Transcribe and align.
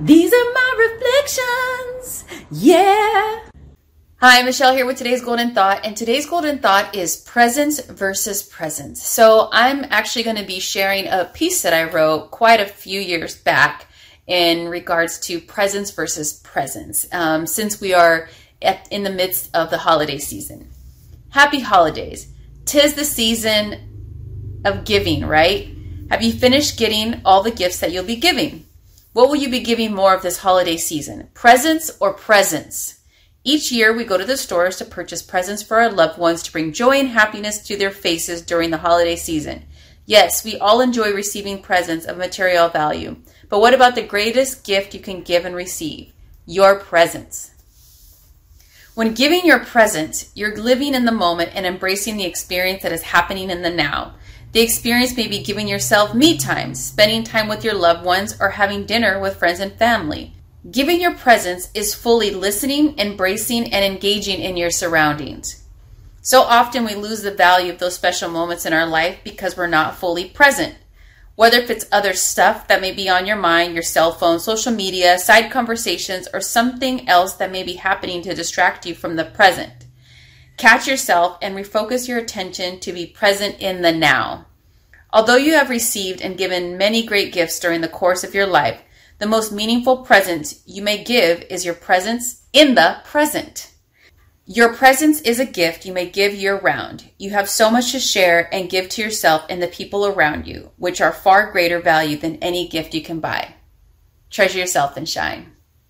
These 0.00 0.32
are 0.32 0.52
my 0.54 0.90
reflections. 0.94 2.24
Yeah. 2.52 3.40
Hi, 4.20 4.42
Michelle 4.42 4.72
here 4.72 4.86
with 4.86 4.96
today's 4.96 5.24
golden 5.24 5.54
thought, 5.54 5.84
and 5.84 5.96
today's 5.96 6.24
golden 6.24 6.60
thought 6.60 6.94
is 6.94 7.16
presents 7.16 7.84
versus 7.84 8.44
presence. 8.44 9.02
So, 9.02 9.48
I'm 9.50 9.84
actually 9.90 10.22
going 10.22 10.36
to 10.36 10.44
be 10.44 10.60
sharing 10.60 11.08
a 11.08 11.24
piece 11.34 11.62
that 11.62 11.74
I 11.74 11.90
wrote 11.90 12.30
quite 12.30 12.60
a 12.60 12.66
few 12.66 13.00
years 13.00 13.36
back 13.36 13.86
in 14.28 14.68
regards 14.68 15.18
to 15.20 15.40
presents 15.40 15.90
versus 15.90 16.34
presence, 16.44 17.12
um, 17.12 17.44
since 17.44 17.80
we 17.80 17.92
are 17.92 18.28
at, 18.62 18.86
in 18.92 19.02
the 19.02 19.10
midst 19.10 19.50
of 19.56 19.70
the 19.70 19.78
holiday 19.78 20.18
season. 20.18 20.68
Happy 21.30 21.58
holidays! 21.58 22.28
Tis 22.66 22.94
the 22.94 23.04
season 23.04 24.60
of 24.64 24.84
giving, 24.84 25.26
right? 25.26 25.74
Have 26.10 26.22
you 26.22 26.32
finished 26.32 26.78
getting 26.78 27.20
all 27.24 27.42
the 27.42 27.50
gifts 27.50 27.80
that 27.80 27.90
you'll 27.90 28.04
be 28.04 28.16
giving? 28.16 28.64
What 29.14 29.28
will 29.28 29.36
you 29.36 29.48
be 29.48 29.60
giving 29.60 29.94
more 29.94 30.14
of 30.14 30.22
this 30.22 30.38
holiday 30.38 30.76
season? 30.76 31.28
Presents 31.32 31.90
or 31.98 32.12
presence? 32.12 33.00
Each 33.42 33.72
year, 33.72 33.96
we 33.96 34.04
go 34.04 34.18
to 34.18 34.24
the 34.24 34.36
stores 34.36 34.76
to 34.76 34.84
purchase 34.84 35.22
presents 35.22 35.62
for 35.62 35.78
our 35.78 35.90
loved 35.90 36.18
ones 36.18 36.42
to 36.42 36.52
bring 36.52 36.72
joy 36.72 36.98
and 36.98 37.08
happiness 37.08 37.58
to 37.62 37.76
their 37.78 37.90
faces 37.90 38.42
during 38.42 38.70
the 38.70 38.76
holiday 38.78 39.16
season. 39.16 39.64
Yes, 40.04 40.44
we 40.44 40.58
all 40.58 40.82
enjoy 40.82 41.12
receiving 41.12 41.62
presents 41.62 42.04
of 42.04 42.18
material 42.18 42.68
value, 42.68 43.16
but 43.48 43.60
what 43.60 43.72
about 43.72 43.94
the 43.94 44.02
greatest 44.02 44.64
gift 44.64 44.92
you 44.92 45.00
can 45.00 45.22
give 45.22 45.46
and 45.46 45.54
receive? 45.54 46.12
Your 46.44 46.78
presence. 46.78 47.54
When 48.94 49.14
giving 49.14 49.46
your 49.46 49.60
present, 49.60 50.28
you're 50.34 50.56
living 50.56 50.94
in 50.94 51.06
the 51.06 51.12
moment 51.12 51.52
and 51.54 51.64
embracing 51.64 52.16
the 52.16 52.24
experience 52.24 52.82
that 52.82 52.92
is 52.92 53.02
happening 53.02 53.48
in 53.48 53.62
the 53.62 53.70
now. 53.70 54.16
The 54.52 54.60
experience 54.60 55.16
may 55.16 55.28
be 55.28 55.42
giving 55.42 55.68
yourself 55.68 56.14
me 56.14 56.38
time, 56.38 56.74
spending 56.74 57.22
time 57.22 57.48
with 57.48 57.64
your 57.64 57.74
loved 57.74 58.04
ones, 58.04 58.34
or 58.40 58.50
having 58.50 58.86
dinner 58.86 59.20
with 59.20 59.36
friends 59.36 59.60
and 59.60 59.72
family. 59.72 60.32
Giving 60.70 61.00
your 61.00 61.14
presence 61.14 61.70
is 61.74 61.94
fully 61.94 62.30
listening, 62.30 62.98
embracing, 62.98 63.72
and 63.72 63.84
engaging 63.84 64.40
in 64.40 64.56
your 64.56 64.70
surroundings. 64.70 65.64
So 66.22 66.42
often 66.42 66.84
we 66.84 66.94
lose 66.94 67.22
the 67.22 67.30
value 67.30 67.72
of 67.72 67.78
those 67.78 67.94
special 67.94 68.30
moments 68.30 68.66
in 68.66 68.72
our 68.72 68.86
life 68.86 69.18
because 69.22 69.56
we're 69.56 69.66
not 69.66 69.96
fully 69.96 70.24
present. 70.26 70.74
Whether 71.36 71.58
if 71.58 71.70
it's 71.70 71.86
other 71.92 72.14
stuff 72.14 72.66
that 72.68 72.80
may 72.80 72.92
be 72.92 73.08
on 73.08 73.26
your 73.26 73.36
mind, 73.36 73.74
your 73.74 73.82
cell 73.82 74.12
phone, 74.12 74.40
social 74.40 74.72
media, 74.72 75.18
side 75.18 75.52
conversations, 75.52 76.26
or 76.34 76.40
something 76.40 77.08
else 77.08 77.34
that 77.34 77.52
may 77.52 77.62
be 77.62 77.74
happening 77.74 78.22
to 78.22 78.34
distract 78.34 78.84
you 78.84 78.94
from 78.94 79.16
the 79.16 79.24
present. 79.24 79.77
Catch 80.58 80.88
yourself 80.88 81.38
and 81.40 81.54
refocus 81.54 82.08
your 82.08 82.18
attention 82.18 82.80
to 82.80 82.92
be 82.92 83.06
present 83.06 83.60
in 83.60 83.80
the 83.80 83.92
now. 83.92 84.46
Although 85.12 85.36
you 85.36 85.52
have 85.52 85.70
received 85.70 86.20
and 86.20 86.36
given 86.36 86.76
many 86.76 87.06
great 87.06 87.32
gifts 87.32 87.60
during 87.60 87.80
the 87.80 87.88
course 87.88 88.24
of 88.24 88.34
your 88.34 88.46
life, 88.46 88.80
the 89.18 89.26
most 89.26 89.52
meaningful 89.52 89.98
present 89.98 90.54
you 90.66 90.82
may 90.82 91.04
give 91.04 91.42
is 91.48 91.64
your 91.64 91.74
presence 91.74 92.42
in 92.52 92.74
the 92.74 92.98
present. 93.04 93.72
Your 94.46 94.74
presence 94.74 95.20
is 95.20 95.38
a 95.38 95.46
gift 95.46 95.86
you 95.86 95.92
may 95.92 96.10
give 96.10 96.34
year 96.34 96.58
round. 96.58 97.08
You 97.18 97.30
have 97.30 97.48
so 97.48 97.70
much 97.70 97.92
to 97.92 98.00
share 98.00 98.52
and 98.52 98.68
give 98.68 98.88
to 98.90 99.02
yourself 99.02 99.46
and 99.48 99.62
the 99.62 99.68
people 99.68 100.06
around 100.06 100.48
you, 100.48 100.72
which 100.76 101.00
are 101.00 101.12
far 101.12 101.52
greater 101.52 101.80
value 101.80 102.16
than 102.16 102.36
any 102.36 102.66
gift 102.66 102.94
you 102.94 103.02
can 103.02 103.20
buy. 103.20 103.54
Treasure 104.28 104.58
yourself 104.58 104.96
and 104.96 105.08
shine. 105.08 105.52